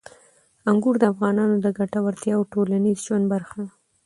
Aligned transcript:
انګور 0.69 0.95
د 0.99 1.03
افغانانو 1.13 1.55
د 1.65 1.67
ګټورتیا 1.79 2.33
او 2.37 2.43
ټولنیز 2.53 2.97
ژوند 3.05 3.25
برخه 3.33 3.57
ده. 3.67 3.71